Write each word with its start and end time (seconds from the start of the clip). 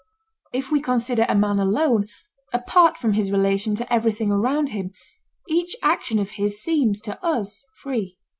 If 0.51 0.71
we 0.71 0.81
consider 0.81 1.27
a 1.29 1.35
man 1.35 1.59
alone, 1.59 2.07
apart 2.51 2.97
from 2.97 3.13
his 3.13 3.29
relation 3.31 3.75
to 3.75 3.93
everything 3.93 4.31
around 4.31 4.69
him, 4.69 4.89
each 5.47 5.75
action 5.83 6.17
of 6.17 6.31
his 6.41 6.59
seems 6.59 6.99
to 7.01 7.23
us 7.23 7.67
free. 7.75 8.17